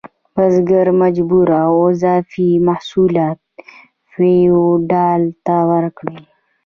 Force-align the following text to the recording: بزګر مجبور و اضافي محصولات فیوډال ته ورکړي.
بزګر 0.33 0.87
مجبور 1.01 1.49
و 1.73 1.79
اضافي 1.91 2.49
محصولات 2.67 3.39
فیوډال 4.11 5.21
ته 5.45 5.55
ورکړي. 5.71 6.17